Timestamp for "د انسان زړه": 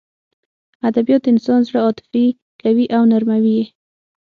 1.23-1.79